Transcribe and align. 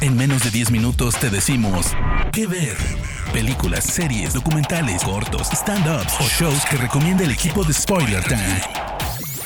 En 0.00 0.16
menos 0.16 0.42
de 0.44 0.50
10 0.50 0.70
minutos 0.70 1.14
te 1.18 1.30
decimos 1.30 1.86
qué 2.32 2.46
ver. 2.46 2.76
Películas, 3.32 3.84
series, 3.84 4.34
documentales, 4.34 5.02
cortos, 5.02 5.48
stand-ups 5.50 6.14
o 6.20 6.24
shows 6.24 6.64
que 6.66 6.76
recomienda 6.76 7.24
el 7.24 7.30
equipo 7.30 7.64
de 7.64 7.72
Spoiler 7.72 8.22
Time. 8.24 8.60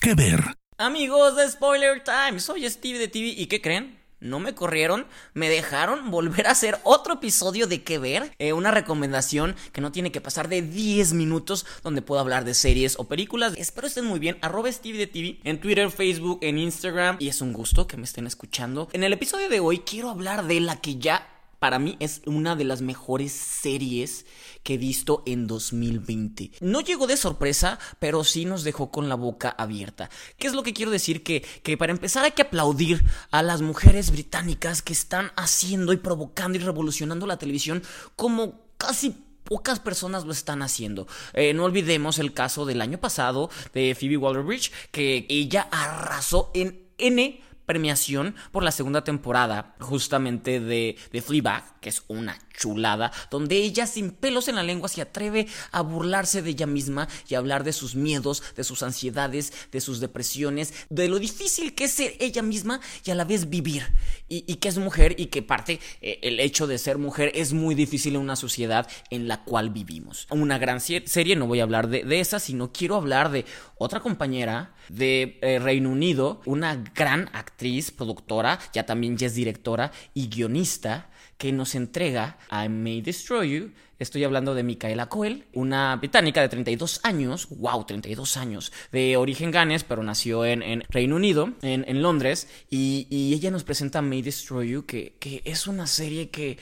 ¿Qué 0.00 0.14
ver? 0.14 0.42
Amigos 0.76 1.36
de 1.36 1.48
Spoiler 1.50 2.02
Time, 2.02 2.40
soy 2.40 2.68
Steve 2.68 2.98
de 2.98 3.08
TV 3.08 3.28
y 3.28 3.46
¿qué 3.46 3.60
creen? 3.60 3.97
No 4.20 4.40
me 4.40 4.54
corrieron, 4.54 5.06
me 5.34 5.48
dejaron 5.48 6.10
volver 6.10 6.46
a 6.46 6.52
hacer 6.52 6.78
otro 6.84 7.14
episodio 7.14 7.66
de 7.66 7.82
qué 7.82 7.98
ver, 7.98 8.34
eh, 8.38 8.52
una 8.52 8.70
recomendación 8.70 9.54
que 9.72 9.80
no 9.80 9.92
tiene 9.92 10.12
que 10.12 10.20
pasar 10.20 10.48
de 10.48 10.62
10 10.62 11.12
minutos 11.12 11.66
donde 11.82 12.02
puedo 12.02 12.20
hablar 12.20 12.44
de 12.44 12.54
series 12.54 12.98
o 12.98 13.04
películas. 13.04 13.54
Espero 13.56 13.86
estén 13.86 14.04
muy 14.04 14.18
bien, 14.18 14.38
arroba 14.40 14.70
Steve 14.70 14.98
de 14.98 15.06
TV 15.06 15.40
en 15.44 15.60
Twitter, 15.60 15.90
Facebook, 15.90 16.38
en 16.42 16.58
Instagram 16.58 17.16
y 17.18 17.28
es 17.28 17.40
un 17.40 17.52
gusto 17.52 17.86
que 17.86 17.96
me 17.96 18.04
estén 18.04 18.26
escuchando. 18.26 18.88
En 18.92 19.04
el 19.04 19.12
episodio 19.12 19.48
de 19.48 19.60
hoy 19.60 19.80
quiero 19.80 20.10
hablar 20.10 20.46
de 20.46 20.60
la 20.60 20.80
que 20.80 20.96
ya 20.96 21.26
para 21.58 21.78
mí 21.78 21.96
es 21.98 22.22
una 22.24 22.54
de 22.56 22.64
las 22.64 22.82
mejores 22.82 23.32
series 23.32 24.26
que 24.68 24.74
he 24.74 24.76
visto 24.76 25.22
en 25.24 25.46
2020. 25.46 26.50
No 26.60 26.82
llegó 26.82 27.06
de 27.06 27.16
sorpresa, 27.16 27.78
pero 27.98 28.22
sí 28.22 28.44
nos 28.44 28.64
dejó 28.64 28.90
con 28.90 29.08
la 29.08 29.14
boca 29.14 29.48
abierta. 29.48 30.10
¿Qué 30.36 30.46
es 30.46 30.52
lo 30.52 30.62
que 30.62 30.74
quiero 30.74 30.90
decir? 30.90 31.22
Que, 31.22 31.40
que 31.62 31.78
para 31.78 31.90
empezar 31.90 32.26
hay 32.26 32.32
que 32.32 32.42
aplaudir 32.42 33.02
a 33.30 33.42
las 33.42 33.62
mujeres 33.62 34.10
británicas 34.10 34.82
que 34.82 34.92
están 34.92 35.32
haciendo 35.36 35.94
y 35.94 35.96
provocando 35.96 36.58
y 36.58 36.60
revolucionando 36.60 37.26
la 37.26 37.38
televisión 37.38 37.82
como 38.14 38.60
casi 38.76 39.16
pocas 39.42 39.80
personas 39.80 40.26
lo 40.26 40.32
están 40.32 40.60
haciendo. 40.60 41.06
Eh, 41.32 41.54
no 41.54 41.64
olvidemos 41.64 42.18
el 42.18 42.34
caso 42.34 42.66
del 42.66 42.82
año 42.82 42.98
pasado 42.98 43.48
de 43.72 43.96
Phoebe 43.98 44.18
Waller-Bridge, 44.18 44.70
que 44.90 45.24
ella 45.30 45.66
arrasó 45.70 46.50
en 46.52 46.90
N 46.98 47.40
premiación 47.68 48.34
por 48.50 48.62
la 48.62 48.72
segunda 48.72 49.04
temporada 49.04 49.76
justamente 49.78 50.58
de, 50.58 50.96
de 51.12 51.22
Fleabag, 51.22 51.78
que 51.80 51.90
es 51.90 52.02
una 52.08 52.38
chulada, 52.58 53.12
donde 53.30 53.56
ella 53.56 53.86
sin 53.86 54.10
pelos 54.10 54.48
en 54.48 54.56
la 54.56 54.62
lengua 54.62 54.88
se 54.88 55.02
atreve 55.02 55.46
a 55.70 55.82
burlarse 55.82 56.40
de 56.40 56.50
ella 56.50 56.66
misma 56.66 57.08
y 57.28 57.34
hablar 57.34 57.64
de 57.64 57.74
sus 57.74 57.94
miedos, 57.94 58.42
de 58.56 58.64
sus 58.64 58.82
ansiedades, 58.82 59.52
de 59.70 59.82
sus 59.82 60.00
depresiones, 60.00 60.72
de 60.88 61.08
lo 61.08 61.18
difícil 61.18 61.74
que 61.74 61.84
es 61.84 61.92
ser 61.92 62.16
ella 62.20 62.40
misma 62.40 62.80
y 63.04 63.10
a 63.10 63.14
la 63.14 63.24
vez 63.24 63.50
vivir. 63.50 63.86
Y, 64.30 64.56
que 64.56 64.68
es 64.68 64.78
mujer 64.78 65.14
y 65.18 65.26
que 65.26 65.42
parte 65.42 65.78
eh, 66.00 66.18
el 66.22 66.40
hecho 66.40 66.66
de 66.66 66.78
ser 66.78 66.98
mujer 66.98 67.32
es 67.34 67.52
muy 67.52 67.74
difícil 67.74 68.14
en 68.14 68.22
una 68.22 68.36
sociedad 68.36 68.88
en 69.10 69.28
la 69.28 69.44
cual 69.44 69.70
vivimos. 69.70 70.26
Una 70.30 70.58
gran 70.58 70.80
serie, 70.80 71.36
no 71.36 71.46
voy 71.46 71.60
a 71.60 71.64
hablar 71.64 71.88
de, 71.88 72.02
de 72.02 72.20
esa, 72.20 72.38
sino 72.38 72.72
quiero 72.72 72.96
hablar 72.96 73.30
de 73.30 73.44
otra 73.76 74.00
compañera 74.00 74.74
de 74.88 75.38
eh, 75.42 75.58
Reino 75.58 75.90
Unido, 75.90 76.40
una 76.44 76.82
gran 76.94 77.30
actriz, 77.32 77.57
productora, 77.96 78.58
ya 78.72 78.86
también 78.86 79.16
ya 79.16 79.26
es 79.26 79.34
directora 79.34 79.90
y 80.14 80.28
guionista 80.28 81.10
que 81.36 81.52
nos 81.52 81.74
entrega 81.74 82.38
I 82.50 82.68
May 82.68 83.00
Destroy 83.00 83.50
You. 83.50 83.72
Estoy 83.98 84.22
hablando 84.22 84.54
de 84.54 84.62
Micaela 84.62 85.08
Coel, 85.08 85.44
una 85.54 85.96
británica 85.96 86.40
de 86.40 86.48
32 86.48 87.00
años, 87.02 87.48
wow, 87.50 87.84
32 87.84 88.36
años, 88.36 88.72
de 88.92 89.16
origen 89.16 89.50
ganes, 89.50 89.82
pero 89.82 90.04
nació 90.04 90.44
en, 90.44 90.84
Reino 90.88 91.16
Unido, 91.16 91.52
en, 91.62 92.02
Londres, 92.02 92.46
y, 92.70 93.08
ella 93.34 93.50
nos 93.50 93.64
presenta 93.64 94.00
May 94.00 94.22
Destroy 94.22 94.70
You, 94.70 94.86
que, 94.86 95.16
que 95.18 95.42
es 95.44 95.66
una 95.66 95.88
serie 95.88 96.30
que 96.30 96.58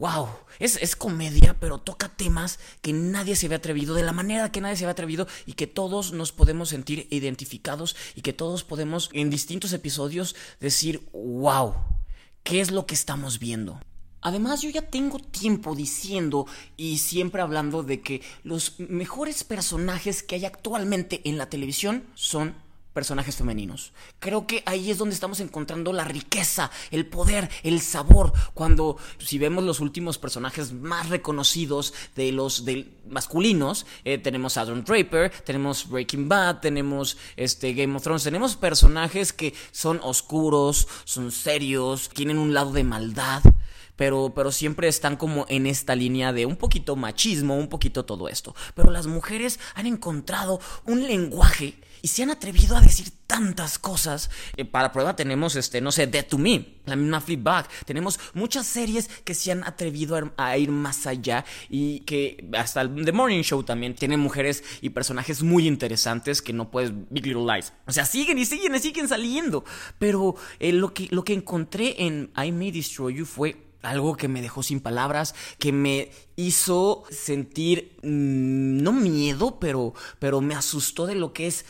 wow, 0.00 0.28
es, 0.58 0.78
es, 0.80 0.96
comedia, 0.96 1.54
pero 1.60 1.76
toca 1.76 2.08
temas 2.08 2.58
que 2.80 2.94
nadie 2.94 3.36
se 3.36 3.46
había 3.46 3.58
atrevido, 3.58 3.94
de 3.94 4.02
la 4.02 4.14
manera 4.14 4.50
que 4.50 4.62
nadie 4.62 4.76
se 4.76 4.84
había 4.84 4.92
atrevido 4.92 5.28
y 5.44 5.52
que 5.52 5.66
todos 5.66 6.12
nos 6.12 6.32
podemos 6.32 6.70
sentir 6.70 7.06
identificados 7.10 7.94
y 8.16 8.22
que 8.22 8.32
todos 8.32 8.64
podemos 8.64 9.10
en 9.12 9.28
distintos 9.28 9.74
episodios 9.74 10.34
decir, 10.58 11.06
wow, 11.12 11.74
¿qué 12.44 12.62
es 12.62 12.70
lo 12.70 12.86
que 12.86 12.94
estamos 12.94 13.38
viendo? 13.38 13.78
Además, 14.22 14.62
yo 14.62 14.70
ya 14.70 14.82
tengo 14.82 15.18
tiempo 15.18 15.74
diciendo 15.74 16.46
y 16.78 16.96
siempre 16.98 17.42
hablando 17.42 17.82
de 17.82 18.00
que 18.00 18.22
los 18.42 18.80
mejores 18.80 19.44
personajes 19.44 20.22
que 20.22 20.36
hay 20.36 20.46
actualmente 20.46 21.20
en 21.28 21.36
la 21.36 21.50
televisión 21.50 22.04
son 22.14 22.54
personajes 22.92 23.36
femeninos. 23.36 23.92
Creo 24.18 24.46
que 24.46 24.62
ahí 24.66 24.90
es 24.90 24.98
donde 24.98 25.14
estamos 25.14 25.40
encontrando 25.40 25.92
la 25.92 26.04
riqueza, 26.04 26.70
el 26.90 27.06
poder, 27.06 27.48
el 27.62 27.80
sabor. 27.80 28.32
Cuando 28.54 28.96
si 29.18 29.38
vemos 29.38 29.64
los 29.64 29.80
últimos 29.80 30.18
personajes 30.18 30.72
más 30.72 31.08
reconocidos 31.08 31.94
de 32.16 32.32
los 32.32 32.64
masculinos, 33.08 33.86
eh, 34.04 34.18
tenemos 34.18 34.56
a 34.56 34.64
Don 34.64 34.84
Draper, 34.84 35.30
tenemos 35.44 35.88
Breaking 35.88 36.28
Bad, 36.28 36.60
tenemos 36.60 37.16
este 37.36 37.72
Game 37.74 37.96
of 37.96 38.02
Thrones, 38.02 38.24
tenemos 38.24 38.56
personajes 38.56 39.32
que 39.32 39.54
son 39.70 40.00
oscuros, 40.02 40.88
son 41.04 41.30
serios, 41.30 42.08
tienen 42.10 42.38
un 42.38 42.54
lado 42.54 42.72
de 42.72 42.84
maldad 42.84 43.42
pero, 44.00 44.32
pero 44.34 44.50
siempre 44.50 44.88
están 44.88 45.16
como 45.16 45.44
en 45.50 45.66
esta 45.66 45.94
línea 45.94 46.32
de 46.32 46.46
un 46.46 46.56
poquito 46.56 46.96
machismo, 46.96 47.58
un 47.58 47.68
poquito 47.68 48.06
todo 48.06 48.30
esto. 48.30 48.54
Pero 48.74 48.90
las 48.90 49.06
mujeres 49.06 49.60
han 49.74 49.84
encontrado 49.84 50.58
un 50.86 51.06
lenguaje 51.06 51.74
y 52.02 52.08
se 52.08 52.22
han 52.22 52.30
atrevido 52.30 52.76
a 52.76 52.80
decir 52.80 53.10
tantas 53.26 53.78
cosas. 53.78 54.30
Eh, 54.56 54.64
para 54.64 54.92
prueba 54.92 55.14
tenemos, 55.14 55.56
este, 55.56 55.80
no 55.80 55.92
sé, 55.92 56.06
Dead 56.06 56.26
to 56.26 56.38
Me, 56.38 56.80
la 56.86 56.96
misma 56.96 57.20
Flipback. 57.20 57.84
Tenemos 57.84 58.18
muchas 58.34 58.66
series 58.66 59.08
que 59.24 59.34
se 59.34 59.52
han 59.52 59.64
atrevido 59.64 60.32
a, 60.36 60.58
ir 60.58 60.70
más 60.70 61.06
allá 61.06 61.44
y 61.68 62.00
que 62.00 62.48
hasta 62.58 62.82
The 62.82 63.12
Morning 63.12 63.42
Show 63.42 63.62
también 63.62 63.94
tiene 63.94 64.16
mujeres 64.16 64.64
y 64.80 64.90
personajes 64.90 65.42
muy 65.42 65.66
interesantes 65.66 66.42
que 66.42 66.52
no 66.52 66.70
puedes... 66.70 66.92
Big 67.10 67.26
Little 67.26 67.44
Lies. 67.44 67.72
O 67.86 67.92
sea, 67.92 68.04
siguen 68.04 68.38
y 68.38 68.44
siguen 68.44 68.74
y 68.74 68.78
siguen 68.78 69.08
saliendo. 69.08 69.64
Pero 69.98 70.34
eh, 70.58 70.72
lo, 70.72 70.92
que, 70.92 71.08
lo 71.10 71.24
que 71.24 71.34
encontré 71.34 72.04
en 72.04 72.30
I 72.36 72.52
May 72.52 72.70
Destroy 72.70 73.14
You 73.14 73.26
fue 73.26 73.69
algo 73.82 74.16
que 74.16 74.28
me 74.28 74.42
dejó 74.42 74.62
sin 74.62 74.80
palabras, 74.80 75.34
que 75.58 75.72
me 75.72 76.10
hizo 76.36 77.04
sentir 77.10 77.96
mm, 78.02 78.82
no 78.82 78.92
miedo, 78.92 79.58
pero, 79.58 79.94
pero 80.18 80.40
me 80.40 80.54
asustó 80.54 81.06
de 81.06 81.14
lo 81.14 81.32
que 81.32 81.46
es 81.46 81.64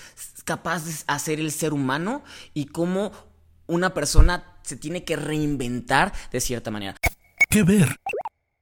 capaz 0.44 0.84
de 0.84 0.92
hacer 1.06 1.40
el 1.40 1.52
ser 1.52 1.72
humano 1.72 2.22
y 2.54 2.66
cómo 2.66 3.12
una 3.66 3.94
persona 3.94 4.56
se 4.62 4.76
tiene 4.76 5.04
que 5.04 5.16
reinventar 5.16 6.12
de 6.32 6.40
cierta 6.40 6.70
manera. 6.70 6.96
¿Qué 7.48 7.62
ver? 7.62 7.96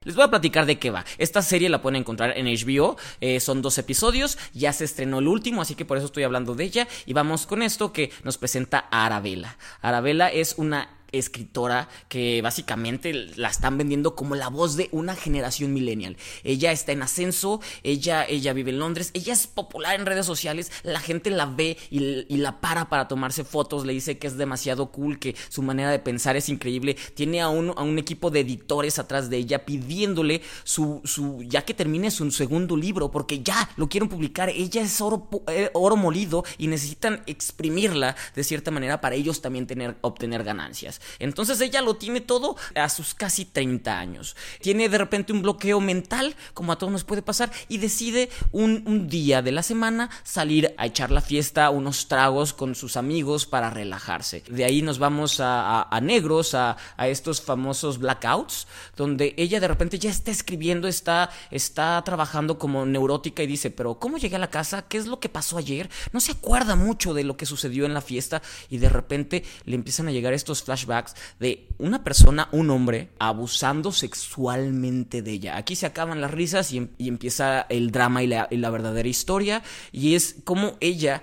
Les 0.04 0.14
voy 0.14 0.24
a 0.24 0.30
platicar 0.30 0.64
de 0.64 0.78
qué 0.78 0.90
va. 0.90 1.04
Esta 1.18 1.42
serie 1.42 1.68
la 1.68 1.82
pueden 1.82 2.00
encontrar 2.00 2.32
en 2.38 2.46
HBO. 2.46 2.96
Eh, 3.20 3.40
son 3.40 3.62
dos 3.62 3.76
episodios. 3.78 4.38
Ya 4.54 4.72
se 4.72 4.84
estrenó 4.84 5.18
el 5.18 5.26
último, 5.26 5.60
así 5.60 5.74
que 5.74 5.84
por 5.84 5.96
eso 5.96 6.06
estoy 6.06 6.22
hablando 6.22 6.54
de 6.54 6.64
ella. 6.64 6.88
Y 7.04 7.12
vamos 7.12 7.46
con 7.46 7.62
esto 7.62 7.92
que 7.92 8.10
nos 8.22 8.38
presenta 8.38 8.86
a 8.90 9.06
Arabella. 9.06 9.58
Arabella 9.82 10.28
es 10.28 10.54
una 10.56 10.97
escritora 11.12 11.88
que 12.08 12.42
básicamente 12.42 13.12
la 13.12 13.48
están 13.48 13.78
vendiendo 13.78 14.14
como 14.14 14.34
la 14.34 14.48
voz 14.48 14.76
de 14.76 14.88
una 14.92 15.14
generación 15.14 15.72
millennial. 15.72 16.16
Ella 16.44 16.72
está 16.72 16.92
en 16.92 17.02
ascenso, 17.02 17.60
ella, 17.82 18.24
ella 18.24 18.52
vive 18.52 18.70
en 18.70 18.78
Londres, 18.78 19.10
ella 19.14 19.32
es 19.32 19.46
popular 19.46 19.98
en 19.98 20.06
redes 20.06 20.26
sociales, 20.26 20.70
la 20.82 21.00
gente 21.00 21.30
la 21.30 21.46
ve 21.46 21.76
y, 21.90 22.36
la 22.38 22.60
para 22.60 22.88
para 22.88 23.08
tomarse 23.08 23.44
fotos, 23.44 23.84
le 23.84 23.92
dice 23.92 24.18
que 24.18 24.26
es 24.26 24.36
demasiado 24.36 24.92
cool, 24.92 25.18
que 25.18 25.34
su 25.48 25.62
manera 25.62 25.90
de 25.90 25.98
pensar 25.98 26.36
es 26.36 26.48
increíble, 26.48 26.96
tiene 27.14 27.40
a 27.40 27.48
un, 27.48 27.70
a 27.76 27.82
un 27.82 27.98
equipo 27.98 28.30
de 28.30 28.40
editores 28.40 28.98
atrás 28.98 29.30
de 29.30 29.38
ella 29.38 29.64
pidiéndole 29.64 30.42
su, 30.64 31.00
su, 31.04 31.42
ya 31.42 31.62
que 31.62 31.74
termine 31.74 32.10
su 32.10 32.30
segundo 32.30 32.76
libro, 32.76 33.10
porque 33.10 33.42
ya 33.42 33.70
lo 33.76 33.88
quieren 33.88 34.08
publicar, 34.08 34.48
ella 34.48 34.82
es 34.82 35.00
oro, 35.00 35.28
eh, 35.48 35.70
oro 35.74 35.96
molido 35.96 36.44
y 36.58 36.68
necesitan 36.68 37.22
exprimirla 37.26 38.16
de 38.34 38.44
cierta 38.44 38.70
manera 38.70 39.00
para 39.00 39.14
ellos 39.14 39.40
también 39.40 39.66
tener, 39.66 39.96
obtener 40.00 40.44
ganancias. 40.44 40.97
Entonces 41.18 41.60
ella 41.60 41.82
lo 41.82 41.94
tiene 41.94 42.20
todo 42.20 42.56
a 42.74 42.88
sus 42.88 43.14
casi 43.14 43.44
30 43.44 43.98
años. 43.98 44.36
Tiene 44.60 44.88
de 44.88 44.98
repente 44.98 45.32
un 45.32 45.42
bloqueo 45.42 45.80
mental, 45.80 46.34
como 46.54 46.72
a 46.72 46.78
todos 46.78 46.92
nos 46.92 47.04
puede 47.04 47.22
pasar, 47.22 47.50
y 47.68 47.78
decide 47.78 48.30
un, 48.52 49.08
día 49.08 49.42
de 49.42 49.52
la 49.52 49.62
semana 49.62 50.10
salir 50.24 50.74
a 50.76 50.86
echar 50.86 51.10
la 51.10 51.20
fiesta, 51.20 51.70
unos 51.70 52.08
tragos 52.08 52.52
con 52.52 52.74
sus 52.74 52.96
amigos 52.96 53.46
para 53.46 53.70
relajarse. 53.70 54.42
De 54.48 54.64
ahí 54.64 54.82
nos 54.82 54.98
vamos 54.98 55.40
a, 55.40 55.88
negros, 56.02 56.54
a, 56.54 56.76
estos 56.98 57.40
famosos 57.40 57.98
blackouts, 57.98 58.66
donde 58.96 59.34
ella 59.36 59.60
de 59.60 59.68
repente 59.68 59.98
ya 59.98 60.10
está 60.10 60.30
escribiendo, 60.30 60.88
está, 60.88 61.30
está 61.50 62.02
trabajando 62.04 62.58
como 62.58 62.84
neurótica 62.84 63.42
y 63.42 63.46
dice, 63.46 63.70
pero 63.70 63.98
¿cómo 63.98 64.18
llegué 64.18 64.36
a 64.36 64.40
la 64.40 64.50
casa? 64.50 64.82
¿Qué 64.82 64.98
es 64.98 65.06
lo 65.06 65.20
que 65.20 65.28
pasó 65.28 65.58
ayer? 65.58 65.88
No 66.12 66.20
se 66.20 66.32
acuerda 66.32 66.76
mucho 66.76 67.14
de 67.14 67.24
lo 67.24 67.36
que 67.36 67.46
sucedió 67.46 67.86
en 67.86 67.94
la 67.94 68.00
fiesta 68.00 68.42
y 68.68 68.78
de 68.78 68.88
repente 68.88 69.44
le 69.64 69.74
empiezan 69.76 70.08
a 70.08 70.12
llegar 70.12 70.32
estos 70.32 70.62
flashbacks 70.62 70.87
de 71.38 71.68
una 71.78 72.02
persona, 72.02 72.48
un 72.52 72.70
hombre, 72.70 73.10
abusando 73.18 73.92
sexualmente 73.92 75.22
de 75.22 75.32
ella. 75.32 75.56
Aquí 75.56 75.76
se 75.76 75.86
acaban 75.86 76.20
las 76.20 76.30
risas 76.30 76.72
y, 76.72 76.78
em, 76.78 76.88
empieza 76.98 77.62
el 77.68 77.90
drama 77.90 78.22
y 78.22 78.26
la, 78.26 78.48
la 78.50 78.70
verdadera 78.70 79.08
historia. 79.08 79.62
Y 79.92 80.14
es 80.14 80.36
como 80.44 80.76
ella 80.80 81.22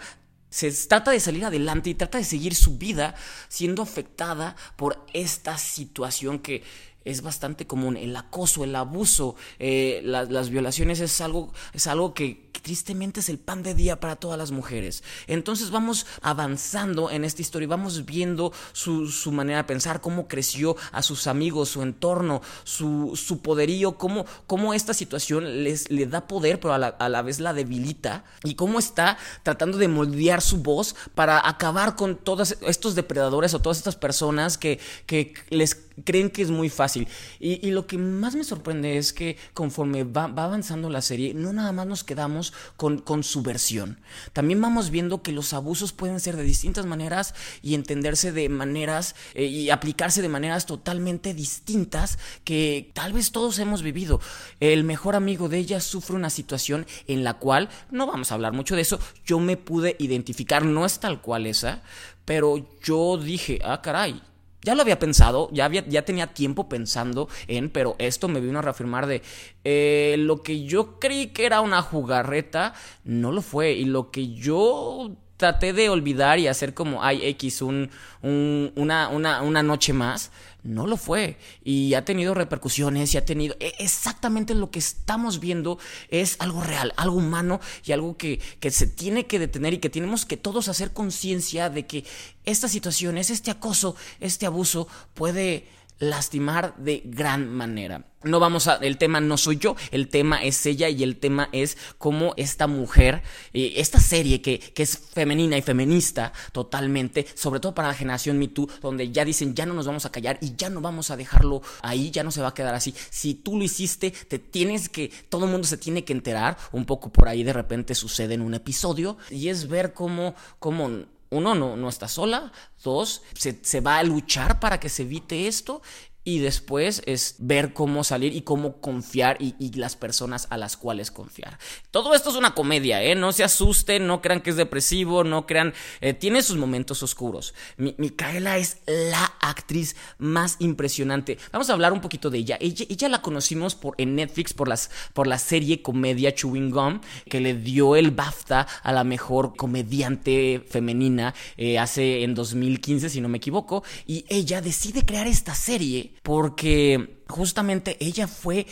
se 0.49 0.71
trata 0.71 1.11
de 1.11 1.19
salir 1.19 1.43
adelante 1.43 1.89
y 1.89 1.95
trata 1.95 2.17
de 2.17 2.23
seguir 2.23 2.55
su 2.55 2.77
vida 2.77 3.13
siendo 3.49 3.81
afectada 3.81 4.55
por 4.77 5.05
esta 5.11 5.57
situación 5.57 6.39
que 6.39 6.63
es 7.05 7.21
bastante 7.21 7.65
común. 7.67 7.97
El 7.97 8.15
acoso, 8.15 8.63
el 8.63 8.75
abuso, 8.75 9.35
eh, 9.59 10.01
las 10.03 10.49
violaciones 10.49 10.99
es 10.99 11.21
algo, 11.21 11.53
es 11.73 11.87
algo 11.87 12.13
que, 12.13 12.45
tristemente 12.65 13.19
es 13.19 13.29
el 13.29 13.37
pan 13.37 13.61
de 13.61 13.75
día 13.75 13.99
para 13.99 14.15
todas 14.15 14.39
las 14.39 14.49
mujeres. 14.49 15.03
Entonces 15.27 15.69
vamos 15.69 16.07
avanzando 16.23 17.11
en 17.11 17.23
esta 17.23 17.43
historia, 17.43 17.67
vamos 17.67 18.05
viendo 18.05 18.51
su, 18.73 19.31
manera 19.31 19.59
de 19.59 19.63
pensar, 19.65 20.01
cómo 20.01 20.27
creció 20.27 20.75
a 20.91 21.03
sus 21.03 21.27
amigos, 21.27 21.69
su 21.69 21.83
entorno, 21.83 22.41
su, 22.63 23.15
su 23.15 23.43
poderío, 23.43 23.99
cómo, 23.99 24.25
cómo, 24.47 24.73
esta 24.73 24.95
situación 24.95 25.63
les, 25.63 25.91
le 25.91 26.07
da 26.07 26.27
poder, 26.27 26.59
pero 26.59 26.73
a 26.73 26.79
la, 26.79 26.87
a 26.87 27.07
la 27.07 27.21
vez 27.21 27.39
la 27.39 27.53
debilita, 27.53 28.23
y 28.43 28.55
cómo 28.55 28.79
está 28.79 29.19
tratando 29.43 29.77
de 29.77 29.87
moldear 29.87 30.41
su 30.41 30.63
voz 30.63 30.95
para 31.13 31.47
acabar 31.47 31.95
con 31.95 32.15
todos 32.17 32.57
estos 32.61 32.95
depredadores 32.95 33.53
o 33.53 33.61
todas 33.61 33.77
estas 33.77 33.95
personas 33.95 34.57
que, 34.57 34.79
que 35.05 35.35
les 35.49 35.85
creen 36.03 36.29
que 36.29 36.41
es 36.41 36.51
muy 36.51 36.69
fácil. 36.69 37.07
Y, 37.39 37.71
lo 37.71 37.87
que 37.87 37.97
más 37.97 38.35
me 38.35 38.43
sorprende 38.43 38.97
es 38.97 39.13
que 39.13 39.37
conforme 39.53 40.03
va, 40.03 40.25
avanzando 40.25 40.89
la 40.89 41.01
serie, 41.01 41.33
no 41.33 41.53
nada 41.53 41.71
más 41.71 41.87
nos 41.87 42.03
quedamos 42.03 42.53
con, 42.77 43.23
su 43.23 43.41
versión. 43.41 43.99
También 44.33 44.61
vamos 44.61 44.89
viendo 44.89 45.21
que 45.21 45.31
los 45.31 45.53
abusos 45.53 45.93
pueden 45.93 46.19
ser 46.19 46.35
de 46.35 46.43
distintas 46.43 46.85
maneras 46.85 47.33
y 47.61 47.75
entenderse 47.75 48.31
de 48.31 48.49
maneras 48.49 49.15
eh, 49.33 49.45
y 49.45 49.69
aplicarse 49.69 50.21
de 50.21 50.29
maneras 50.29 50.65
totalmente 50.65 51.33
distintas 51.33 52.19
que 52.43 52.91
tal 52.93 53.13
vez 53.13 53.31
todos 53.31 53.59
hemos 53.59 53.81
vivido. 53.81 54.19
El 54.59 54.83
mejor 54.83 55.15
amigo 55.15 55.49
de 55.49 55.59
ella 55.59 55.79
sufre 55.79 56.15
una 56.15 56.29
situación 56.29 56.85
en 57.07 57.23
la 57.23 57.35
cual, 57.35 57.69
no 57.91 58.07
vamos 58.07 58.31
a 58.31 58.35
hablar 58.35 58.53
mucho 58.53 58.75
de 58.75 58.81
eso, 58.81 58.99
yo 59.25 59.39
me 59.39 59.57
pude 59.57 59.95
identificar, 59.99 60.65
no 60.65 60.85
es 60.85 60.99
tal 60.99 61.21
cual 61.21 61.45
esa, 61.45 61.81
pero 62.25 62.67
yo 62.83 63.17
dije, 63.17 63.59
ah, 63.63 63.81
caray, 63.81 64.21
ya 64.65 64.73
lo 64.73 64.81
había 64.81 64.97
pensado, 64.97 65.47
ya, 65.51 65.65
había, 65.65 65.85
ya 65.87 66.03
tenía 66.03 66.33
tiempo 66.33 66.67
pensando 66.67 67.29
en, 67.47 67.69
pero 67.69 67.95
esto 67.99 68.27
me 68.27 68.41
vino 68.41 68.57
a 68.57 68.63
reafirmar 68.63 69.05
de 69.05 69.21
eh, 69.63 70.15
lo 70.17 70.41
que 70.41 70.63
yo 70.63 70.99
creí 70.99 71.27
que 71.27 71.45
era 71.45 71.61
una 71.61 71.83
jugarreta, 71.83 72.73
no 73.03 73.31
lo 73.31 73.43
fue. 73.43 73.73
Y 73.73 73.85
lo 73.85 74.09
que 74.09 74.33
yo 74.33 75.11
traté 75.37 75.73
de 75.73 75.89
olvidar 75.89 76.39
y 76.39 76.47
hacer 76.47 76.73
como, 76.73 77.03
ay, 77.03 77.25
X, 77.25 77.61
un, 77.61 77.89
una, 78.21 79.09
una, 79.09 79.41
una 79.41 79.63
noche 79.63 79.93
más, 79.93 80.31
no 80.63 80.87
lo 80.87 80.97
fue. 80.97 81.37
Y 81.63 81.93
ha 81.93 82.05
tenido 82.05 82.33
repercusiones 82.33 83.13
y 83.13 83.17
ha 83.17 83.25
tenido... 83.25 83.55
E, 83.59 83.73
exactamente 83.79 84.55
lo 84.55 84.71
que 84.71 84.79
estamos 84.79 85.39
viendo 85.39 85.77
es 86.09 86.37
algo 86.39 86.63
real, 86.63 86.93
algo 86.97 87.17
humano 87.17 87.59
y 87.85 87.91
algo 87.91 88.17
que, 88.17 88.39
que 88.59 88.71
se 88.71 88.87
tiene 88.87 89.27
que 89.27 89.39
detener 89.39 89.73
y 89.73 89.77
que 89.79 89.89
tenemos 89.89 90.25
que 90.25 90.37
todos 90.37 90.67
hacer 90.67 90.91
conciencia 90.91 91.69
de 91.69 91.85
que 91.85 92.05
esta 92.45 92.67
situación, 92.67 93.17
es 93.17 93.29
este 93.29 93.51
acoso, 93.51 93.95
este 94.19 94.45
abuso 94.45 94.87
puede 95.13 95.67
lastimar 95.99 96.75
de 96.77 97.01
gran 97.05 97.49
manera. 97.49 98.05
No 98.23 98.39
vamos 98.39 98.67
a, 98.67 98.77
el 98.77 98.97
tema 98.97 99.19
no 99.19 99.37
soy 99.37 99.57
yo, 99.57 99.75
el 99.91 100.07
tema 100.07 100.43
es 100.43 100.65
ella 100.65 100.89
y 100.89 101.03
el 101.03 101.17
tema 101.17 101.47
es 101.51 101.77
cómo 101.99 102.33
esta 102.37 102.65
mujer, 102.65 103.21
eh, 103.53 103.73
esta 103.77 103.99
serie 103.99 104.41
que, 104.41 104.59
que, 104.59 104.81
es 104.81 104.97
femenina 104.97 105.57
y 105.57 105.61
feminista 105.61 106.33
totalmente, 106.51 107.27
sobre 107.35 107.59
todo 107.59 107.75
para 107.75 107.89
la 107.89 107.93
generación 107.93 108.39
Me 108.39 108.47
Too, 108.47 108.67
donde 108.81 109.11
ya 109.11 109.23
dicen 109.23 109.53
ya 109.53 109.67
no 109.67 109.75
nos 109.75 109.85
vamos 109.85 110.07
a 110.07 110.11
callar 110.11 110.39
y 110.41 110.55
ya 110.55 110.71
no 110.71 110.81
vamos 110.81 111.11
a 111.11 111.17
dejarlo 111.17 111.61
ahí, 111.83 112.09
ya 112.09 112.23
no 112.23 112.31
se 112.31 112.41
va 112.41 112.47
a 112.47 112.53
quedar 112.55 112.73
así. 112.73 112.95
Si 113.11 113.35
tú 113.35 113.57
lo 113.57 113.63
hiciste, 113.63 114.09
te 114.09 114.39
tienes 114.39 114.89
que, 114.89 115.11
todo 115.29 115.45
el 115.45 115.51
mundo 115.51 115.67
se 115.67 115.77
tiene 115.77 116.03
que 116.03 116.13
enterar, 116.13 116.57
un 116.71 116.85
poco 116.85 117.11
por 117.11 117.27
ahí 117.29 117.43
de 117.43 117.53
repente 117.53 117.93
sucede 117.93 118.33
en 118.33 118.41
un 118.41 118.55
episodio 118.55 119.17
y 119.29 119.49
es 119.49 119.67
ver 119.67 119.93
cómo, 119.93 120.33
cómo 120.57 121.05
uno, 121.35 121.55
no, 121.55 121.75
no 121.75 121.89
está 121.89 122.07
sola. 122.07 122.51
Dos, 122.83 123.21
se, 123.37 123.59
se 123.61 123.81
va 123.81 123.97
a 123.97 124.03
luchar 124.03 124.59
para 124.59 124.79
que 124.79 124.89
se 124.89 125.03
evite 125.03 125.47
esto 125.47 125.81
y 126.27 126.39
después 126.39 127.03
es 127.05 127.35
ver 127.37 127.71
cómo 127.71 128.03
salir 128.03 128.35
y 128.35 128.41
cómo 128.41 128.81
confiar 128.81 129.37
y, 129.39 129.53
las 129.75 129.95
personas 129.95 130.47
a 130.49 130.57
las 130.57 130.75
cuales 130.75 131.11
confiar. 131.11 131.59
Todo 131.91 132.15
esto 132.15 132.31
es 132.31 132.35
una 132.35 132.55
comedia, 132.55 133.03
¿eh? 133.03 133.13
No 133.13 133.31
se 133.31 133.43
asusten, 133.43 134.07
no 134.07 134.21
crean 134.21 134.41
que 134.41 134.49
es 134.49 134.55
depresivo, 134.55 135.23
no 135.23 135.45
crean... 135.45 135.73
Eh, 136.01 136.13
tiene 136.13 136.41
sus 136.41 136.57
momentos 136.57 137.03
oscuros. 137.03 137.53
Micaela 137.77 138.57
es 138.57 138.77
la 138.87 139.23
actriz 139.39 139.95
más 140.17 140.55
impresionante. 140.59 141.37
Vamos 141.51 141.69
a 141.69 141.73
hablar 141.73 141.93
un 141.93 142.01
poquito 142.01 142.31
de 142.31 142.39
ella. 142.39 142.57
Ella, 142.59 143.09
la 143.09 143.21
conocimos 143.21 143.75
por, 143.75 143.93
en 143.99 144.15
Netflix 144.15 144.53
por, 144.53 144.67
las, 144.67 144.89
por 145.13 145.27
la 145.27 145.37
serie 145.37 145.83
comedia 145.83 146.33
Chewing 146.33 146.71
Gum, 146.71 147.01
que 147.29 147.39
le 147.39 147.53
dio 147.53 147.95
el 147.95 148.09
BAFTA 148.09 148.65
a 148.81 148.91
la 148.91 149.03
mejor 149.03 149.55
comediante 149.55 150.65
femenina 150.67 151.35
eh, 151.57 151.77
hace 151.77 152.23
en 152.23 152.33
2015, 152.33 153.09
si 153.09 153.21
no 153.21 153.29
me 153.29 153.37
equivoco. 153.37 153.83
Y 154.07 154.25
ella 154.27 154.61
decide 154.61 155.05
crear 155.05 155.27
esta 155.27 155.53
serie 155.53 156.14
porque 156.25 157.21
justamente 157.29 157.97
ella 157.99 158.27
fue 158.27 158.65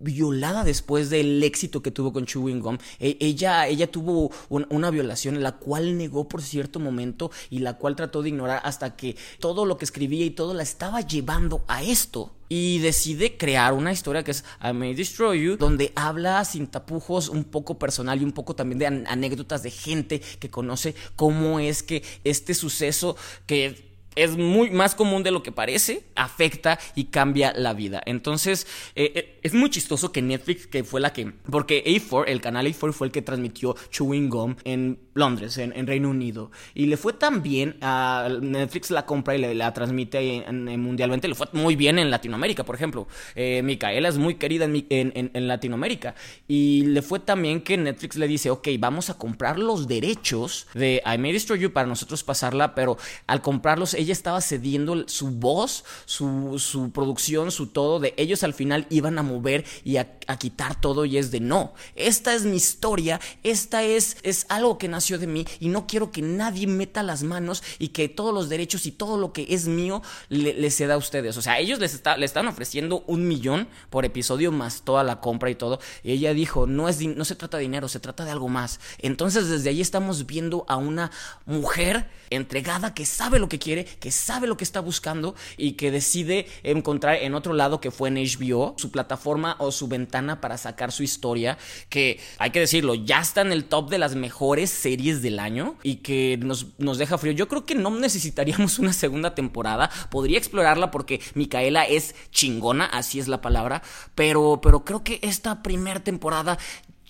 violada 0.00 0.62
después 0.62 1.10
del 1.10 1.42
éxito 1.42 1.82
que 1.82 1.90
tuvo 1.90 2.12
con 2.12 2.24
Chewing 2.24 2.60
Gum. 2.60 2.78
E, 3.00 3.18
ella, 3.20 3.66
ella 3.66 3.90
tuvo 3.90 4.30
una 4.48 4.90
violación 4.90 5.42
la 5.42 5.56
cual 5.56 5.98
negó 5.98 6.28
por 6.28 6.40
cierto 6.40 6.78
momento 6.78 7.32
y 7.50 7.58
la 7.58 7.76
cual 7.78 7.96
trató 7.96 8.22
de 8.22 8.28
ignorar 8.28 8.62
hasta 8.64 8.94
que 8.94 9.16
todo 9.40 9.66
lo 9.66 9.76
que 9.76 9.84
escribía 9.84 10.24
y 10.24 10.30
todo 10.30 10.54
la 10.54 10.62
estaba 10.62 11.00
llevando 11.00 11.64
a 11.66 11.82
esto. 11.82 12.32
Y 12.48 12.78
decide 12.78 13.36
crear 13.36 13.72
una 13.72 13.92
historia 13.92 14.22
que 14.22 14.30
es 14.30 14.44
I 14.62 14.72
May 14.72 14.94
Destroy 14.94 15.42
You, 15.42 15.56
donde 15.56 15.92
habla 15.96 16.44
sin 16.44 16.68
tapujos 16.68 17.28
un 17.28 17.42
poco 17.42 17.76
personal 17.76 18.20
y 18.20 18.24
un 18.24 18.32
poco 18.32 18.54
también 18.54 18.78
de 18.78 18.86
anécdotas 18.86 19.64
de 19.64 19.72
gente 19.72 20.20
que 20.20 20.48
conoce 20.48 20.94
cómo 21.16 21.58
es 21.58 21.82
que 21.82 22.04
este 22.22 22.54
suceso 22.54 23.16
que 23.46 23.89
es 24.22 24.36
muy 24.36 24.70
más 24.70 24.94
común 24.94 25.22
de 25.22 25.30
lo 25.30 25.42
que 25.42 25.52
parece, 25.52 26.04
afecta 26.14 26.78
y 26.94 27.04
cambia 27.04 27.52
la 27.56 27.72
vida. 27.72 28.02
Entonces, 28.06 28.66
eh, 28.94 29.12
eh, 29.14 29.38
es 29.42 29.54
muy 29.54 29.70
chistoso 29.70 30.12
que 30.12 30.22
Netflix, 30.22 30.66
que 30.66 30.84
fue 30.84 31.00
la 31.00 31.12
que. 31.12 31.32
Porque 31.50 31.84
A4, 31.84 32.24
el 32.26 32.40
canal 32.40 32.66
A4 32.66 32.92
fue 32.92 33.06
el 33.06 33.12
que 33.12 33.22
transmitió 33.22 33.74
Chewing 33.90 34.28
Gum 34.28 34.56
en 34.64 34.98
Londres, 35.14 35.58
en, 35.58 35.86
Reino 35.86 36.10
Unido. 36.10 36.50
Y 36.74 36.86
le 36.86 36.96
fue 36.96 37.12
tan 37.12 37.42
bien, 37.42 37.76
a 37.80 38.28
Netflix 38.40 38.90
la 38.90 39.06
compra 39.06 39.34
y 39.34 39.54
la 39.54 39.72
transmite 39.72 40.44
mundialmente, 40.50 41.28
le 41.28 41.34
fue 41.34 41.46
muy 41.52 41.76
bien 41.76 41.98
en 41.98 42.10
Latinoamérica, 42.10 42.64
por 42.64 42.74
ejemplo. 42.74 43.08
Eh, 43.34 43.62
Micaela 43.62 44.08
es 44.08 44.18
muy 44.18 44.34
querida 44.36 44.66
en, 44.66 44.86
en, 44.88 45.48
Latinoamérica. 45.48 46.14
Y 46.46 46.84
le 46.86 47.02
fue 47.02 47.18
tan 47.18 47.42
bien 47.42 47.60
que 47.60 47.76
Netflix 47.76 48.16
le 48.16 48.28
dice, 48.28 48.50
ok, 48.50 48.68
vamos 48.78 49.10
a 49.10 49.14
comprar 49.14 49.58
los 49.58 49.88
derechos 49.88 50.66
de 50.74 51.02
I 51.04 51.18
May 51.18 51.32
Destroy 51.32 51.58
You 51.58 51.72
para 51.72 51.88
nosotros 51.88 52.22
pasarla, 52.22 52.74
pero 52.74 52.96
al 53.26 53.42
comprarlos 53.42 53.94
ella 53.94 54.09
estaba 54.12 54.40
cediendo 54.40 55.08
su 55.08 55.30
voz, 55.30 55.84
su, 56.04 56.58
su 56.58 56.90
producción, 56.90 57.50
su 57.50 57.68
todo, 57.68 58.00
de 58.00 58.14
ellos 58.16 58.42
al 58.42 58.54
final 58.54 58.86
iban 58.90 59.18
a 59.18 59.22
mover 59.22 59.64
y 59.84 59.96
a, 59.96 60.18
quitar 60.38 60.80
todo 60.80 61.04
y 61.04 61.18
es 61.18 61.32
de 61.32 61.40
no, 61.40 61.74
esta 61.96 62.34
es 62.34 62.44
mi 62.44 62.56
historia, 62.56 63.20
esta 63.42 63.82
es, 63.82 64.16
es 64.22 64.46
algo 64.48 64.78
que 64.78 64.86
nació 64.86 65.18
de 65.18 65.26
mí 65.26 65.44
y 65.58 65.68
no 65.68 65.88
quiero 65.88 66.12
que 66.12 66.22
nadie 66.22 66.68
meta 66.68 67.02
las 67.02 67.24
manos 67.24 67.64
y 67.78 67.88
que 67.88 68.08
todos 68.08 68.32
los 68.32 68.48
derechos 68.48 68.86
y 68.86 68.92
todo 68.92 69.18
lo 69.18 69.32
que 69.32 69.46
es 69.50 69.66
mío 69.66 70.02
le, 70.28 70.70
se 70.70 70.86
da 70.86 70.94
a 70.94 70.98
ustedes. 70.98 71.36
O 71.36 71.42
sea, 71.42 71.58
ellos 71.58 71.80
les 71.80 71.94
está, 71.94 72.16
le 72.16 72.26
están 72.26 72.46
ofreciendo 72.46 73.02
un 73.06 73.26
millón 73.26 73.68
por 73.90 74.04
episodio 74.04 74.52
más 74.52 74.82
toda 74.82 75.02
la 75.02 75.20
compra 75.20 75.50
y 75.50 75.54
todo. 75.54 75.80
Y 76.02 76.12
ella 76.12 76.32
dijo, 76.32 76.66
no, 76.66 76.88
es, 76.88 77.00
no 77.00 77.24
se 77.24 77.34
trata 77.34 77.56
de 77.56 77.62
dinero, 77.62 77.88
se 77.88 78.00
trata 78.00 78.24
de 78.24 78.30
algo 78.30 78.48
más. 78.48 78.80
Entonces 78.98 79.48
desde 79.48 79.70
ahí 79.70 79.80
estamos 79.80 80.26
viendo 80.26 80.64
a 80.68 80.76
una 80.76 81.10
mujer 81.46 82.08
entregada 82.30 82.94
que 82.94 83.06
sabe 83.06 83.38
lo 83.38 83.48
que 83.48 83.58
quiere, 83.58 83.86
que 83.98 84.10
sabe 84.10 84.46
lo 84.46 84.56
que 84.56 84.64
está 84.64 84.80
buscando 84.80 85.34
y 85.56 85.72
que 85.72 85.90
decide 85.90 86.46
encontrar 86.62 87.16
en 87.16 87.34
otro 87.34 87.52
lado 87.52 87.80
que 87.80 87.90
fue 87.90 88.08
en 88.08 88.16
HBO 88.16 88.74
su 88.76 88.90
plataforma 88.90 89.56
o 89.58 89.72
su 89.72 89.88
ventana 89.88 90.40
para 90.40 90.58
sacar 90.58 90.92
su 90.92 91.02
historia, 91.02 91.58
que 91.88 92.20
hay 92.38 92.50
que 92.50 92.60
decirlo, 92.60 92.94
ya 92.94 93.20
está 93.20 93.40
en 93.40 93.52
el 93.52 93.64
top 93.64 93.90
de 93.90 93.98
las 93.98 94.14
mejores 94.14 94.70
series 94.70 95.22
del 95.22 95.38
año 95.38 95.76
y 95.82 95.96
que 95.96 96.38
nos, 96.40 96.66
nos 96.78 96.98
deja 96.98 97.18
frío. 97.18 97.32
Yo 97.32 97.48
creo 97.48 97.64
que 97.64 97.74
no 97.74 97.90
necesitaríamos 97.90 98.78
una 98.78 98.92
segunda 98.92 99.34
temporada, 99.34 99.90
podría 100.10 100.38
explorarla 100.38 100.90
porque 100.90 101.20
Micaela 101.34 101.84
es 101.84 102.14
chingona, 102.30 102.86
así 102.86 103.18
es 103.18 103.28
la 103.28 103.40
palabra, 103.40 103.82
pero, 104.14 104.60
pero 104.62 104.84
creo 104.84 105.02
que 105.02 105.18
esta 105.22 105.62
primera 105.62 106.00
temporada 106.00 106.58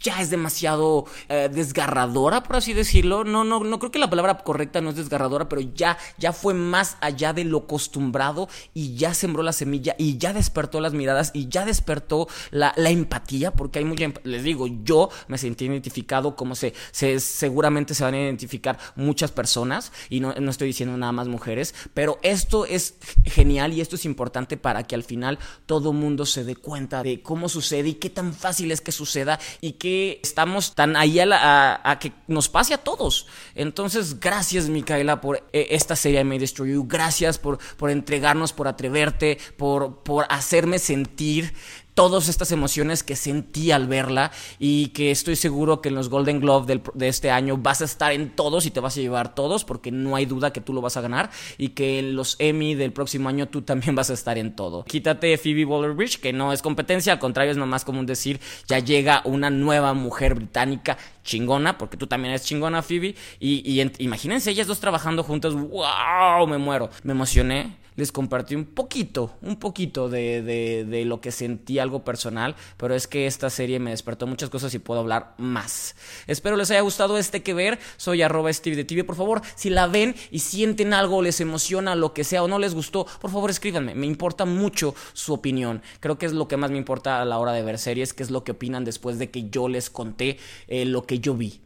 ya 0.00 0.21
es 0.21 0.30
demasiado 0.30 1.04
eh, 1.28 1.49
desgarradora, 1.52 2.42
por 2.42 2.57
así 2.57 2.73
decirlo. 2.73 3.25
No, 3.25 3.45
no, 3.45 3.61
no 3.61 3.78
creo 3.78 3.90
que 3.90 3.99
la 3.99 4.11
palabra 4.11 4.38
correcta 4.38 4.80
no 4.80 4.90
es 4.90 4.97
desgarradora, 4.97 5.49
pero 5.49 5.61
ya, 5.61 5.99
ya 6.19 6.33
fue 6.33 6.54
más 6.54 6.97
allá 7.00 7.33
de 7.33 7.45
lo 7.45 7.59
acostumbrado 7.59 8.49
y 8.75 8.95
ya 8.97 9.14
sembró 9.14 9.42
la 9.42 9.52
semilla 9.52 9.95
y 9.99 10.19
ya 10.19 10.33
despertó 10.33 10.80
las 10.80 10.92
miradas 10.92 11.30
y 11.35 11.49
ya 11.49 11.64
despertó 11.64 12.28
la, 12.50 12.75
empatía, 12.76 13.52
porque 13.52 13.78
hay 13.78 13.85
mucha, 13.85 14.07
les 14.25 14.42
digo, 14.42 14.66
yo 14.66 15.11
me 15.28 15.38
sentí 15.38 15.66
identificado 15.66 16.35
como 16.35 16.54
se, 16.54 16.75
se 16.90 17.21
seguramente 17.21 17.95
se 17.95 18.02
van 18.02 18.14
a 18.14 18.21
identificar 18.21 18.78
muchas 18.97 19.30
personas 19.30 19.92
y 20.09 20.21
no, 20.21 20.35
no 20.35 20.50
estoy 20.50 20.69
diciendo 20.69 20.97
nada 20.97 21.12
más 21.12 21.28
mujeres, 21.28 21.75
pero 21.95 22.19
esto 22.23 22.66
es 22.66 22.97
genial 23.25 23.73
y 23.75 23.80
esto 23.80 23.97
es 23.97 24.04
importante 24.04 24.57
para 24.57 24.83
que 24.85 24.95
al 24.95 25.04
final 25.04 25.38
todo 25.66 25.92
mundo 25.92 26.26
se 26.26 26.42
dé 26.42 26.57
cuenta 26.57 27.02
de 27.02 27.23
cómo 27.23 27.49
sucede 27.49 27.90
y 27.90 27.95
qué 27.95 28.11
tan 28.11 28.35
fácil 28.35 28.73
es 28.73 28.80
que 28.80 28.92
suceda 28.92 29.38
y 29.61 29.73
qué 29.73 29.89
estamos 30.23 30.75
tan 30.75 30.97
ahí 30.97 31.18
a, 31.20 31.99
que 32.00 32.12
nos 32.26 32.49
pase 32.49 32.75
a 32.75 32.78
todos. 32.78 33.26
Entonces, 33.54 34.20
gracias 34.20 34.68
Micaela 34.68 35.20
por 35.20 35.37
eh, 35.52 35.68
esta 35.70 35.97
serie 35.97 36.25
May 36.25 36.38
Destroy 36.38 36.73
You, 36.73 36.87
gracias 36.87 37.38
por, 37.38 37.59
por 37.76 37.90
entregarnos, 37.90 38.52
por 38.52 38.68
atreverte, 38.68 39.38
por, 39.56 40.02
por 40.02 40.26
hacerme 40.28 40.78
sentir 40.78 41.54
todas 41.94 42.28
estas 42.28 42.52
emociones 42.52 43.02
que 43.02 43.16
sentí 43.16 43.70
al 43.73 43.87
verla 43.87 44.30
y 44.59 44.88
que 44.88 45.11
estoy 45.11 45.37
seguro 45.37 45.80
que 45.80 45.88
en 45.88 45.94
los 45.94 46.09
Golden 46.09 46.40
Globe 46.40 46.80
de 46.94 47.09
este 47.09 47.30
año 47.30 47.56
vas 47.56 47.80
a 47.80 47.85
estar 47.85 48.12
en 48.12 48.30
todos 48.30 48.66
y 48.66 48.70
te 48.70 48.80
vas 48.80 48.97
a 48.97 49.00
llevar 49.00 49.35
todos 49.35 49.64
porque 49.64 49.90
no 49.90 50.16
hay 50.16 50.26
duda 50.26 50.52
que 50.52 50.61
tú 50.61 50.73
lo 50.73 50.80
vas 50.80 50.97
a 50.97 51.00
ganar 51.00 51.30
y 51.59 51.70
que 51.70 51.99
en 51.99 52.14
los 52.14 52.37
Emmy 52.38 52.75
del 52.75 52.92
próximo 52.92 53.28
año 53.28 53.49
tú 53.49 53.62
también 53.62 53.94
vas 53.97 54.11
a 54.11 54.14
estar 54.14 54.38
en 54.38 54.54
todo. 54.54 54.85
Quítate 54.85 55.37
Phoebe 55.37 55.64
Waller-Bridge 55.64 56.20
que 56.20 56.32
no 56.32 56.52
es 56.52 56.62
competencia, 56.62 57.12
al 57.12 57.18
contrario 57.18 57.52
es 57.52 57.59
nomás 57.59 57.85
como 57.85 58.02
decir 58.04 58.40
ya 58.66 58.78
llega 58.78 59.23
una 59.25 59.50
nueva 59.50 59.94
mujer 59.94 60.35
británica 60.35 60.97
chingona 61.23 61.79
porque 61.79 61.97
tú 61.97 62.07
también 62.07 62.33
eres 62.33 62.45
chingona 62.45 62.83
Phoebe 62.83 63.15
y, 63.39 63.81
imagínense 63.99 64.50
ellas 64.50 64.67
dos 64.67 64.81
trabajando 64.81 65.23
juntas, 65.23 65.55
wow, 65.55 66.47
me 66.47 66.59
muero, 66.59 66.91
me 67.03 67.12
emocioné 67.12 67.81
les 68.00 68.12
compartí 68.12 68.55
un 68.55 68.65
poquito, 68.65 69.37
un 69.43 69.57
poquito 69.57 70.09
de, 70.09 70.43
de, 70.43 71.05
lo 71.05 71.21
que 71.21 71.33
sentí 71.33 71.79
algo 71.79 72.05
personal, 72.05 72.57
pero 72.77 72.95
es 72.95 73.07
que 73.07 73.27
esta 73.27 73.50
serie 73.50 73.79
me 73.79 73.91
despertó 73.91 74.27
muchas 74.27 74.50
cosas 74.50 74.73
y 74.75 74.79
puedo 74.79 75.00
hablar 75.00 75.35
más. 75.39 75.95
Espero 76.27 76.57
les 76.57 76.71
haya 76.71 76.81
gustado 76.81 77.19
este 77.19 77.43
que 77.43 77.55
ver, 77.55 77.79
soy 77.97 78.23
arroba 78.23 78.53
Steve 78.53 78.77
de 78.77 78.85
TV, 78.85 79.05
por 79.05 79.17
favor, 79.17 79.43
si 79.55 79.71
la 79.71 79.87
ven 79.87 80.15
y 80.31 80.41
sienten 80.41 80.95
algo, 80.95 81.23
les 81.23 81.41
emociona, 81.41 81.95
lo 81.95 82.15
que 82.15 82.25
sea 82.25 82.43
o 82.43 82.49
no 82.49 82.59
les 82.59 82.75
gustó, 82.75 83.07
por 83.21 83.31
favor 83.31 83.50
escríbanme, 83.50 83.95
me 83.95 84.07
importa 84.07 84.45
mucho 84.45 84.95
su 85.12 85.33
opinión, 85.33 85.83
creo 86.00 86.19
que 86.19 86.27
es 86.27 86.33
lo 86.33 86.49
que 86.49 86.57
más 86.57 86.71
me 86.71 86.79
importa 86.79 87.21
a 87.21 87.25
la 87.25 87.39
hora 87.39 87.53
de 87.53 87.62
ver 87.62 87.79
series, 87.79 88.15
que 88.15 88.23
es 88.23 88.31
lo 88.31 88.45
que 88.45 88.53
opinan 88.53 88.85
después 88.85 89.19
de 89.19 89.31
que 89.31 89.50
yo 89.50 89.69
les 89.69 89.91
conté 89.91 90.39
eh, 90.69 90.85
lo 90.85 91.05
que 91.05 91.10
yo 91.19 91.35
vi. 91.35 91.61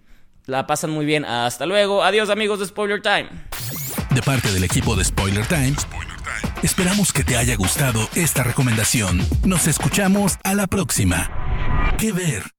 La 0.46 0.66
pasan 0.66 0.90
muy 0.90 1.04
bien, 1.04 1.24
hasta 1.24 1.66
luego, 1.66 2.02
adiós 2.02 2.30
amigos 2.30 2.58
de 2.60 2.66
Spoiler 2.66 3.02
Time. 3.02 3.28
De 4.14 4.22
parte 4.22 4.50
del 4.52 4.64
equipo 4.64 4.94
de 4.96 5.04
Spoiler 5.04 5.46
Times. 5.46 5.86
Esperamos 6.62 7.12
que 7.12 7.24
te 7.24 7.36
haya 7.36 7.56
gustado 7.56 8.08
esta 8.14 8.42
recomendación. 8.42 9.20
Nos 9.44 9.66
escuchamos 9.66 10.38
a 10.44 10.54
la 10.54 10.66
próxima. 10.66 11.30
¿Qué 11.98 12.12
ver? 12.12 12.53